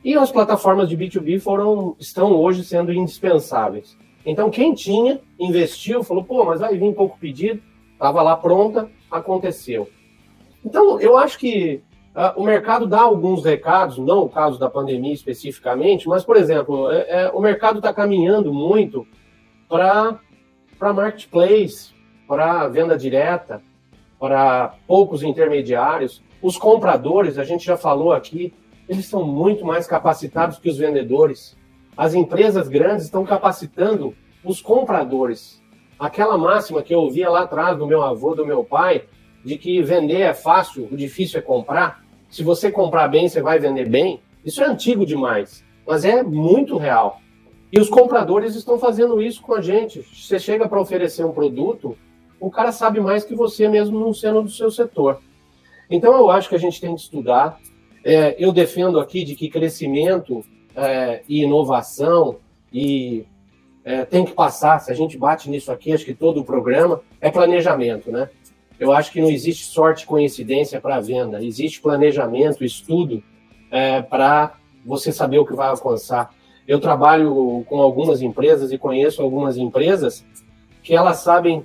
[0.04, 3.96] e as plataformas de B2B foram, estão hoje sendo indispensáveis.
[4.24, 9.88] Então, quem tinha, investiu, falou, pô, mas vai vir pouco pedido, estava lá pronta, aconteceu.
[10.64, 11.82] Então, eu acho que
[12.14, 16.90] uh, o mercado dá alguns recados, não o caso da pandemia especificamente, mas, por exemplo,
[16.90, 19.06] é, é, o mercado está caminhando muito
[19.68, 20.18] para
[20.78, 21.92] para marketplace,
[22.26, 23.60] para venda direta,
[24.18, 26.22] para poucos intermediários.
[26.40, 28.54] Os compradores, a gente já falou aqui,
[28.88, 31.56] eles são muito mais capacitados que os vendedores.
[31.96, 34.14] As empresas grandes estão capacitando
[34.44, 35.60] os compradores.
[35.98, 39.04] Aquela máxima que eu ouvia lá atrás do meu avô, do meu pai,
[39.44, 42.04] de que vender é fácil, o difícil é comprar.
[42.28, 44.20] Se você comprar bem, você vai vender bem.
[44.44, 47.20] Isso é antigo demais, mas é muito real.
[47.70, 50.02] E os compradores estão fazendo isso com a gente.
[50.02, 51.96] Você chega para oferecer um produto,
[52.40, 55.20] o cara sabe mais que você mesmo não sendo do seu setor.
[55.90, 57.58] Então eu acho que a gente tem que estudar.
[58.04, 62.36] É, eu defendo aqui de que crescimento é, e inovação
[62.72, 63.26] e
[63.84, 64.78] é, tem que passar.
[64.80, 68.30] Se a gente bate nisso aqui, acho que todo o programa é planejamento, né?
[68.78, 71.42] Eu acho que não existe sorte coincidência para a venda.
[71.42, 73.22] Existe planejamento, estudo
[73.70, 74.54] é, para
[74.84, 76.32] você saber o que vai alcançar.
[76.68, 80.22] Eu trabalho com algumas empresas e conheço algumas empresas
[80.82, 81.64] que elas sabem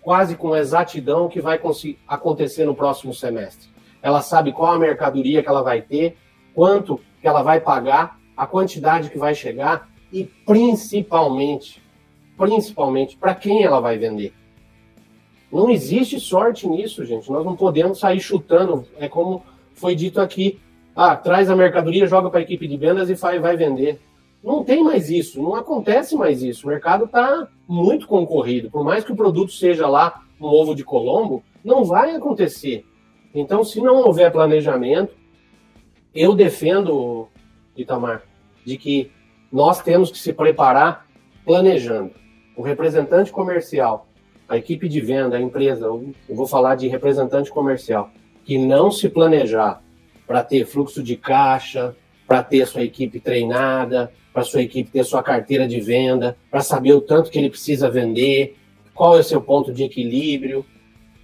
[0.00, 1.60] quase com exatidão o que vai
[2.06, 3.68] acontecer no próximo semestre.
[4.00, 6.16] Ela sabe qual a mercadoria que ela vai ter,
[6.54, 11.82] quanto que ela vai pagar, a quantidade que vai chegar e principalmente,
[12.38, 14.32] principalmente para quem ela vai vender.
[15.50, 17.30] Não existe sorte nisso, gente.
[17.32, 18.86] Nós não podemos sair chutando.
[18.96, 20.60] É como foi dito aqui.
[20.96, 24.00] Ah, traz a mercadoria, joga para a equipe de vendas e vai, vender.
[24.42, 26.66] Não tem mais isso, não acontece mais isso.
[26.66, 28.70] O mercado está muito concorrido.
[28.70, 32.84] Por mais que o produto seja lá um ovo de Colombo, não vai acontecer.
[33.34, 35.12] Então, se não houver planejamento,
[36.14, 37.26] eu defendo,
[37.76, 38.22] Itamar,
[38.64, 39.10] de que
[39.50, 41.06] nós temos que se preparar
[41.44, 42.12] planejando.
[42.56, 44.06] O representante comercial,
[44.48, 48.10] a equipe de venda, a empresa, eu vou falar de representante comercial,
[48.44, 49.82] que não se planejar
[50.26, 51.94] para ter fluxo de caixa,
[52.26, 56.92] para ter sua equipe treinada, para sua equipe ter sua carteira de venda, para saber
[56.92, 58.56] o tanto que ele precisa vender,
[58.94, 60.64] qual é o seu ponto de equilíbrio.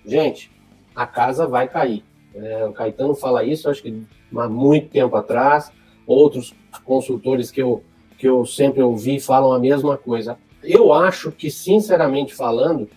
[0.05, 0.51] Gente,
[0.95, 2.05] a casa vai cair.
[2.35, 4.03] É, o Caetano fala isso, acho que
[4.37, 5.73] há muito tempo atrás.
[6.07, 7.83] Outros consultores que eu,
[8.19, 10.39] que eu sempre ouvi falam a mesma coisa.
[10.63, 12.89] Eu acho que, sinceramente falando,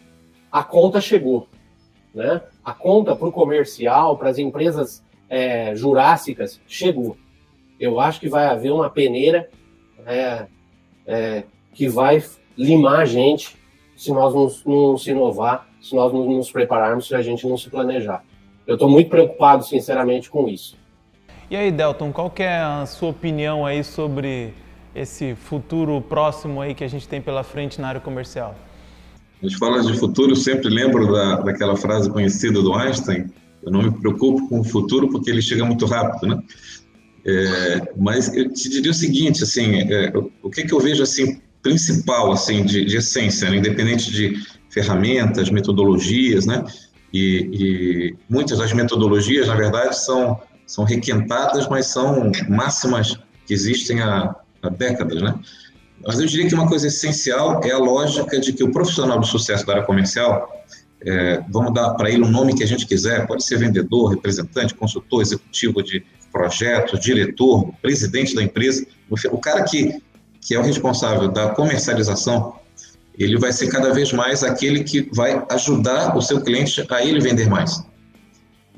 [0.52, 1.48] a conta chegou.
[2.14, 2.42] Né?
[2.64, 7.18] A conta para o comercial, para as empresas é, jurássicas, chegou.
[7.80, 9.50] Eu acho que vai haver uma peneira
[10.06, 10.46] é,
[11.08, 11.44] é,
[11.74, 12.24] que vai
[12.56, 13.58] limar a gente
[13.98, 14.48] se nós não,
[14.90, 18.24] não se inovar, se nós não nos prepararmos, se a gente não se planejar.
[18.68, 20.78] Eu estou muito preocupado, sinceramente, com isso.
[21.50, 24.54] E aí, Delton, qual é a sua opinião aí sobre
[24.94, 28.54] esse futuro próximo aí que a gente tem pela frente na área comercial?
[29.42, 33.32] A gente fala de futuro, sempre lembro da, daquela frase conhecida do Einstein,
[33.66, 36.44] eu não me preocupo com o futuro porque ele chega muito rápido, né?
[37.26, 41.42] É, mas eu te diria o seguinte, assim, é, o que, que eu vejo assim
[41.62, 43.56] principal, assim, de, de essência, né?
[43.56, 46.66] independente de ferramentas, metodologias, né?
[47.14, 54.02] E, e, muitas das metodologias, na verdade, são são requentadas, mas são máximas que existem
[54.02, 55.36] há, há décadas, né?
[56.06, 59.28] Mas eu diria que uma coisa essencial é a lógica de que o profissional de
[59.28, 60.50] sucesso da área comercial,
[61.06, 64.74] é, vamos dar para ele um nome que a gente quiser, pode ser vendedor, representante,
[64.74, 70.02] consultor, executivo de projetos, diretor, presidente da empresa, o cara que,
[70.42, 72.56] que é o responsável da comercialização,
[73.18, 77.20] ele vai ser cada vez mais aquele que vai ajudar o seu cliente a ele
[77.20, 77.84] vender mais.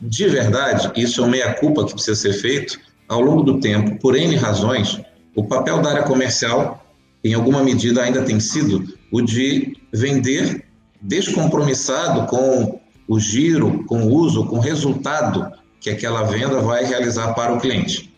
[0.02, 4.16] De verdade, isso é uma meia-culpa que precisa ser feito ao longo do tempo, por
[4.16, 5.00] N razões,
[5.36, 6.86] o papel da área comercial,
[7.24, 10.64] em alguma medida, ainda tem sido o de vender
[11.06, 17.34] descompromissado com o giro, com o uso, com o resultado que aquela venda vai realizar
[17.34, 18.12] para o cliente.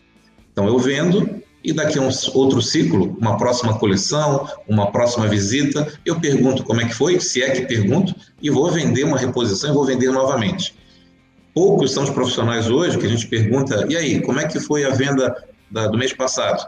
[0.50, 5.86] Então, eu vendo e daqui a um outro ciclo, uma próxima coleção, uma próxima visita,
[6.04, 9.70] eu pergunto como é que foi, se é que pergunto, e vou vender uma reposição
[9.70, 10.74] e vou vender novamente.
[11.52, 14.84] Poucos são os profissionais hoje que a gente pergunta, e aí, como é que foi
[14.84, 16.64] a venda da, do mês passado?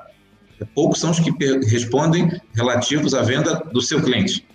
[0.74, 1.32] Poucos são os que
[1.66, 4.46] respondem relativos à venda do seu cliente.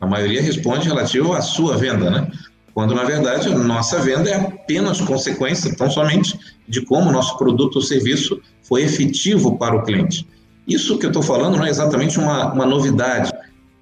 [0.00, 2.30] A maioria responde relativo à sua venda, né?
[2.72, 7.36] quando na verdade a nossa venda é apenas consequência, tão somente, de como o nosso
[7.36, 10.28] produto ou serviço foi efetivo para o cliente.
[10.66, 13.32] Isso que eu estou falando não é exatamente uma, uma novidade,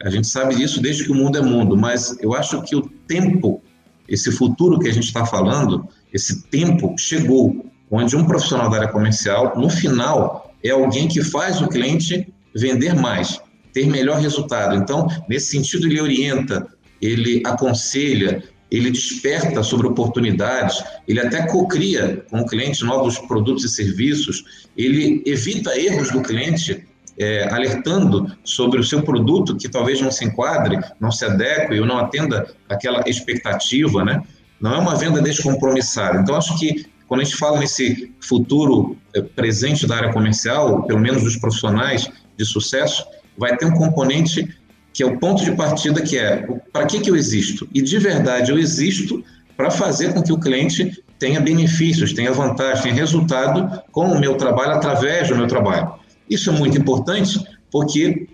[0.02, 2.82] a gente sabe disso desde que o mundo é mundo, mas eu acho que o
[2.82, 3.62] tempo,
[4.08, 8.88] esse futuro que a gente está falando, esse tempo chegou, onde um profissional da área
[8.88, 13.40] comercial, no final, é alguém que faz o cliente vender mais,
[13.76, 14.74] ter melhor resultado.
[14.74, 16.66] Então, nesse sentido, ele orienta,
[16.98, 23.68] ele aconselha, ele desperta sobre oportunidades, ele até cocria com o cliente novos produtos e
[23.68, 26.86] serviços, ele evita erros do cliente,
[27.18, 31.84] é, alertando sobre o seu produto que talvez não se enquadre, não se adeque ou
[31.84, 34.22] não atenda aquela expectativa, né?
[34.58, 36.18] Não é uma venda descompromissada.
[36.18, 40.98] Então, acho que quando a gente fala nesse futuro é, presente da área comercial, pelo
[40.98, 43.04] menos dos profissionais de sucesso,
[43.38, 44.56] vai ter um componente
[44.92, 47.68] que é o ponto de partida que é para que, que eu existo?
[47.74, 49.22] E de verdade eu existo
[49.56, 54.36] para fazer com que o cliente tenha benefícios, tenha vantagem, tenha resultado com o meu
[54.36, 55.94] trabalho, através do meu trabalho.
[56.28, 58.28] Isso é muito importante porque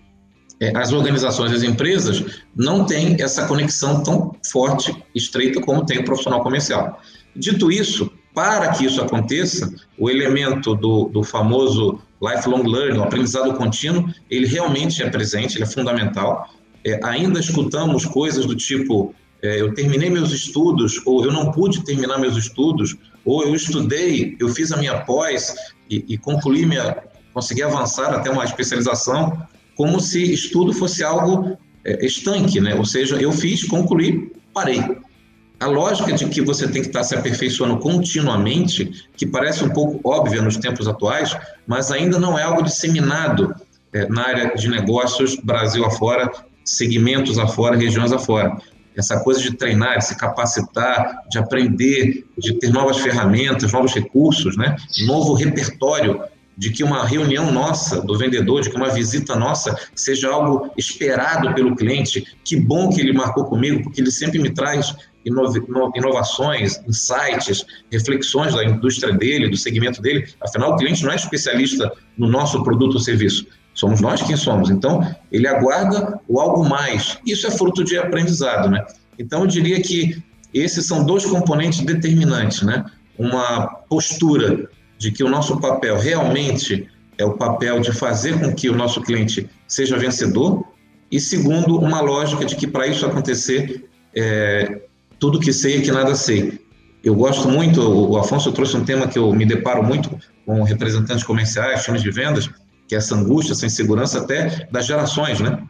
[0.61, 6.05] é, as organizações, as empresas não têm essa conexão tão forte, estreita como tem o
[6.05, 7.01] profissional comercial.
[7.35, 13.53] Dito isso, para que isso aconteça, o elemento do, do famoso lifelong learning, o aprendizado
[13.55, 16.49] contínuo, ele realmente é presente, ele é fundamental.
[16.85, 21.85] É, ainda escutamos coisas do tipo: é, eu terminei meus estudos, ou eu não pude
[21.85, 25.55] terminar meus estudos, ou eu estudei, eu fiz a minha pós
[25.90, 26.96] e, e concluí minha,
[27.35, 32.75] consegui avançar até uma especialização, como se estudo fosse algo é, estanque, né?
[32.75, 34.81] Ou seja, eu fiz, concluí, parei.
[35.63, 40.00] A lógica de que você tem que estar se aperfeiçoando continuamente, que parece um pouco
[40.02, 41.37] óbvia nos tempos atuais,
[41.69, 43.54] mas ainda não é algo disseminado
[43.92, 46.29] é, na área de negócios Brasil afora,
[46.65, 48.56] segmentos afora, regiões afora.
[48.96, 54.56] essa coisa de treinar, de se capacitar, de aprender, de ter novas ferramentas, novos recursos,
[54.56, 54.75] né?
[55.06, 56.25] novo repertório
[56.56, 61.54] de que uma reunião nossa do vendedor, de que uma visita nossa seja algo esperado
[61.54, 62.37] pelo cliente.
[62.44, 64.94] Que bom que ele marcou comigo, porque ele sempre me traz
[65.25, 70.29] inovações, insights, reflexões da indústria dele, do segmento dele.
[70.40, 73.46] Afinal, o cliente não é especialista no nosso produto ou serviço.
[73.75, 74.70] Somos nós quem somos.
[74.70, 77.18] Então, ele aguarda o algo mais.
[77.27, 78.85] Isso é fruto de aprendizado, né?
[79.18, 82.85] Então, eu diria que esses são dois componentes determinantes, né?
[83.18, 84.68] Uma postura
[84.98, 89.00] de que o nosso papel realmente é o papel de fazer com que o nosso
[89.00, 90.64] cliente seja vencedor,
[91.10, 94.83] e segundo, uma lógica de que para isso acontecer, é,
[95.23, 96.58] tudo que sei é que nada sei.
[97.04, 100.10] Eu gosto muito, o Afonso trouxe um tema que eu me deparo muito
[100.44, 102.50] com representantes comerciais, times de vendas,
[102.88, 105.62] que é essa angústia, essa insegurança até das gerações, né?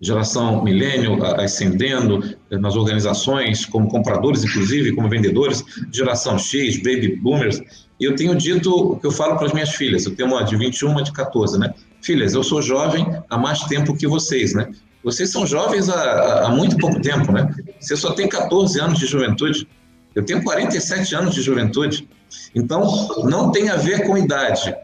[0.00, 7.60] Geração milênio ascendendo nas organizações, como compradores, inclusive, como vendedores, geração X, baby boomers.
[7.98, 10.44] E eu tenho dito o que eu falo para as minhas filhas, eu tenho uma
[10.44, 11.74] de 21, uma de 14, né?
[12.00, 14.68] Filhas, eu sou jovem há mais tempo que vocês, né?
[15.02, 17.52] Vocês são jovens há, há muito pouco tempo, né?
[17.80, 19.68] Você só tem 14 anos de juventude.
[20.14, 22.08] Eu tenho 47 anos de juventude.
[22.54, 24.74] Então, não tem a ver com idade.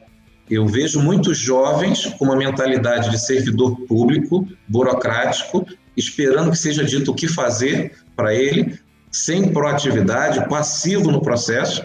[0.50, 5.66] Eu vejo muitos jovens com uma mentalidade de servidor público, burocrático,
[5.96, 8.78] esperando que seja dito o que fazer para ele,
[9.10, 11.84] sem proatividade, passivo no processo,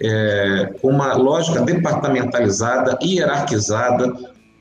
[0.00, 4.12] é, com uma lógica departamentalizada, hierarquizada,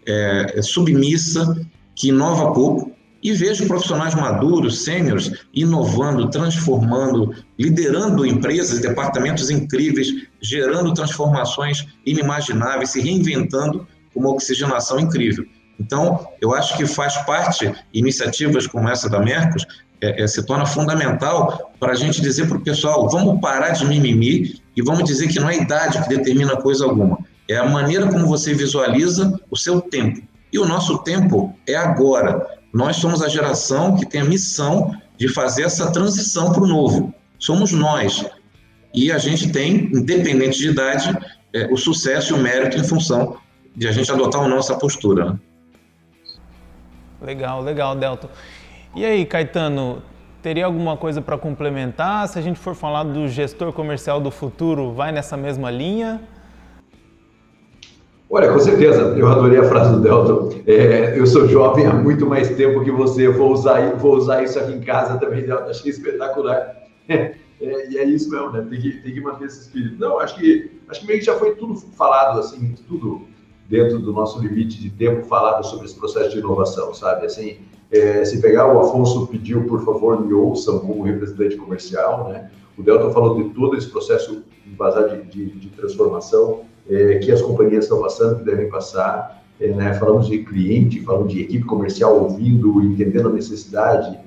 [0.05, 1.55] é, submissa,
[1.95, 2.91] que inova pouco.
[3.23, 10.07] E vejo profissionais maduros, sêniores, inovando, transformando, liderando empresas, departamentos incríveis,
[10.41, 15.45] gerando transformações inimagináveis, se reinventando com uma oxigenação incrível.
[15.79, 19.65] Então, eu acho que faz parte, iniciativas como essa da Mercos,
[20.01, 23.85] é, é, se torna fundamental para a gente dizer para o pessoal: vamos parar de
[23.85, 27.17] mimimi e vamos dizer que não é idade que determina coisa alguma.
[27.49, 30.21] É a maneira como você visualiza o seu tempo.
[30.51, 32.56] E o nosso tempo é agora.
[32.73, 37.13] Nós somos a geração que tem a missão de fazer essa transição para o novo.
[37.39, 38.25] Somos nós.
[38.93, 41.15] E a gente tem, independente de idade,
[41.53, 43.37] é, o sucesso e o mérito em função
[43.75, 45.31] de a gente adotar ou não essa postura.
[45.31, 45.39] Né?
[47.21, 48.29] Legal, legal, Delton.
[48.95, 50.01] E aí, Caetano,
[50.41, 52.27] teria alguma coisa para complementar?
[52.27, 56.21] Se a gente for falar do gestor comercial do futuro, vai nessa mesma linha?
[58.29, 60.49] Olha, com certeza, eu adorei a frase do Delton.
[60.67, 64.59] É, eu sou jovem há muito mais tempo que você, vou usar, vou usar isso
[64.59, 65.69] aqui em casa também, Delton.
[65.71, 66.75] Achei espetacular.
[67.07, 68.65] É, e é isso mesmo, né?
[68.69, 69.95] Tem que, tem que manter esse espírito.
[69.97, 73.21] Não, acho que, acho que meio que já foi tudo falado, assim, tudo
[73.69, 77.25] dentro do nosso limite de tempo falado sobre esse processo de inovação, sabe?
[77.25, 77.59] Assim,
[77.89, 82.51] é, se pegar o Afonso pediu, por favor, me ouçam como representante comercial, né?
[82.77, 87.85] O Delta falou de todo esse processo de, de, de transformação é, que as companhias
[87.85, 89.43] estão passando, que devem passar.
[89.59, 89.93] É, né?
[89.95, 94.17] Falamos de cliente, falamos de equipe comercial ouvindo, entendendo a necessidade,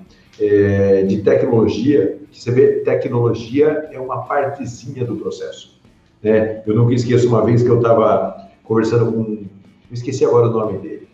[0.41, 5.79] é, de tecnologia, você vê, tecnologia é uma partezinha do processo.
[6.23, 6.63] Né?
[6.67, 9.45] Eu nunca esqueço uma vez que eu estava conversando com,
[9.91, 11.09] esqueci agora o nome dele,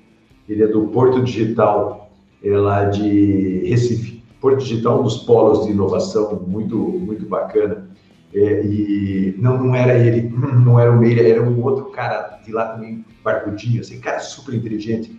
[0.48, 2.10] ele é do Porto Digital,
[2.42, 4.22] é lá de Recife.
[4.40, 7.88] Porto Digital, um dos polos de inovação muito, muito bacana.
[8.36, 12.52] É, e não, não era ele, não era o Meira, era um outro cara de
[12.52, 15.18] lá também, barbudinho, assim, cara super inteligente.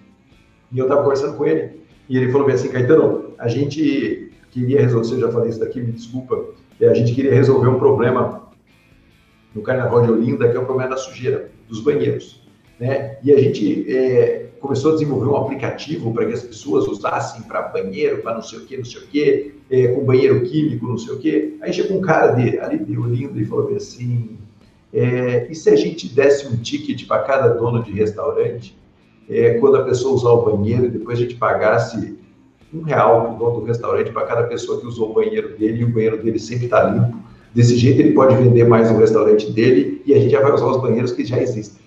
[0.72, 4.82] E eu estava conversando com ele, e ele falou bem assim, Caetano, a gente queria
[4.82, 6.45] resolver, eu já falei isso daqui, me desculpa,
[6.80, 8.49] a gente queria resolver um problema
[9.55, 12.47] no Carnaval de Olinda, que é o problema da sujeira, dos banheiros.
[12.80, 13.18] Né?
[13.24, 17.61] E a gente é, começou a desenvolver um aplicativo para que as pessoas usassem para
[17.63, 20.97] banheiro, para não sei o que, não sei o que, é, com banheiro químico, não
[20.97, 21.57] sei o que.
[21.61, 24.37] Aí chegou um cara de, ali de Olinda e falou assim,
[24.93, 28.77] é, e se a gente desse um ticket para cada dono de restaurante,
[29.29, 32.17] é, quando a pessoa usar o banheiro, e depois a gente pagasse
[32.73, 35.81] um real para o dono do restaurante para cada pessoa que usou o banheiro dele,
[35.81, 37.17] e o banheiro dele sempre está limpo.
[37.53, 40.67] Desse jeito ele pode vender mais no restaurante dele e a gente já vai usar
[40.67, 41.81] os banheiros que já existem.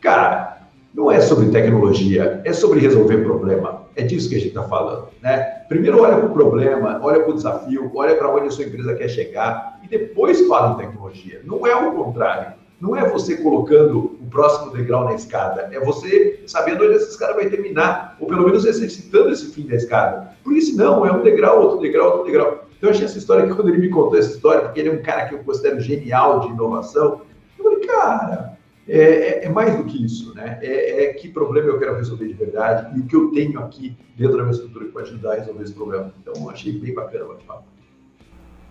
[0.00, 0.57] Cara,
[0.94, 3.86] não é sobre tecnologia, é sobre resolver problema.
[3.94, 5.62] É disso que a gente está falando, né?
[5.68, 8.94] Primeiro olha para o problema, olha para o desafio, olha para onde a sua empresa
[8.94, 11.40] quer chegar e depois fala em tecnologia.
[11.44, 12.58] Não é o contrário.
[12.80, 17.34] Não é você colocando o próximo degrau na escada, é você sabendo onde essa escada
[17.34, 20.30] vai terminar, ou pelo menos exercitando esse fim da escada.
[20.44, 22.66] Porque senão é um degrau, outro degrau, outro degrau.
[22.76, 24.92] Então eu achei essa história que quando ele me contou essa história, porque ele é
[24.92, 27.22] um cara que eu considero genial de inovação,
[27.58, 28.47] eu falei, cara,
[28.88, 30.58] é, é, é, mais do que isso, né?
[30.62, 33.94] É, é, que problema eu quero resolver de verdade e o que eu tenho aqui
[34.16, 36.12] dentro da minha estrutura que pode ajudar a resolver esse problema.
[36.20, 37.64] Então, achei bem bacana o bate-papo.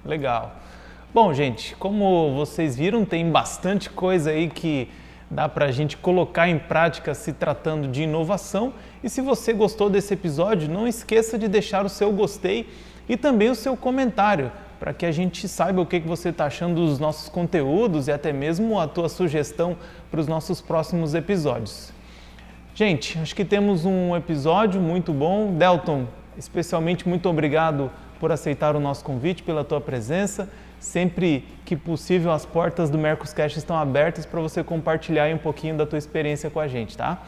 [0.03, 0.55] Legal.
[1.13, 4.89] Bom, gente, como vocês viram, tem bastante coisa aí que
[5.29, 8.73] dá para a gente colocar em prática se tratando de inovação.
[9.03, 12.67] E se você gostou desse episódio, não esqueça de deixar o seu gostei
[13.07, 16.45] e também o seu comentário para que a gente saiba o que, que você está
[16.45, 19.77] achando dos nossos conteúdos e até mesmo a tua sugestão
[20.09, 21.91] para os nossos próximos episódios.
[22.73, 25.53] Gente, acho que temos um episódio muito bom.
[25.53, 26.05] Delton,
[26.37, 30.47] especialmente muito obrigado por aceitar o nosso convite, pela tua presença.
[30.79, 35.85] Sempre que possível, as portas do Mercoscast estão abertas para você compartilhar um pouquinho da
[35.87, 37.23] tua experiência com a gente, tá?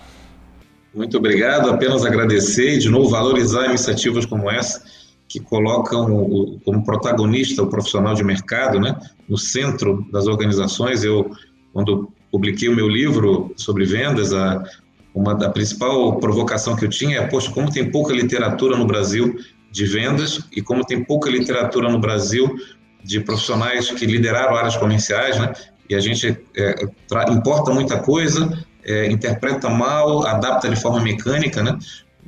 [0.93, 4.84] Muito obrigado, apenas agradecer e de novo valorizar iniciativas como essa
[5.30, 8.99] que colocam o, como protagonista o profissional de mercado, né,
[9.30, 11.03] no centro das organizações.
[11.03, 11.32] Eu,
[11.71, 14.63] quando publiquei o meu livro sobre vendas, a,
[15.13, 19.39] uma da principal provocação que eu tinha é, poxa, como tem pouca literatura no Brasil
[19.71, 22.55] de vendas e como tem pouca literatura no Brasil
[23.03, 25.53] de profissionais que lideraram áreas comerciais, né?
[25.89, 26.75] E a gente é,
[27.32, 31.77] importa muita coisa, é, interpreta mal, adapta de forma mecânica, né?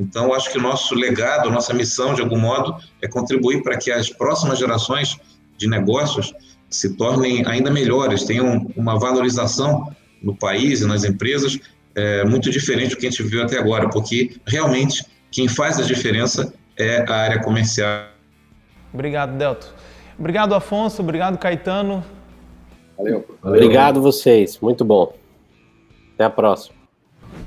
[0.02, 3.78] Então, acho que o nosso legado, a nossa missão, de algum modo, é contribuir para
[3.78, 5.16] que as próximas gerações
[5.58, 6.34] de negócios
[6.68, 9.94] se tornem ainda melhores, tenham uma valorização
[10.24, 11.60] no país e nas empresas
[11.94, 15.84] é, muito diferente do que a gente viu até agora, porque realmente quem faz a
[15.84, 18.06] diferença é a área comercial.
[18.92, 19.74] Obrigado, Delto.
[20.18, 21.02] Obrigado, Afonso.
[21.02, 22.04] Obrigado, Caetano.
[22.98, 23.26] Valeu.
[23.42, 23.62] Valeu.
[23.62, 24.60] Obrigado vocês.
[24.60, 25.14] Muito bom.
[26.16, 26.81] Até a próxima.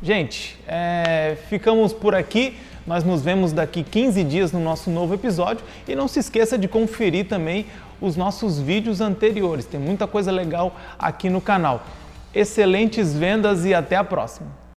[0.02, 2.56] Gente, é, ficamos por aqui.
[2.86, 6.68] Nós nos vemos daqui 15 dias no nosso novo episódio e não se esqueça de
[6.68, 7.66] conferir também
[8.00, 9.64] os nossos vídeos anteriores.
[9.64, 11.82] Tem muita coisa legal aqui no canal.
[12.34, 14.63] Excelentes vendas e até a próxima!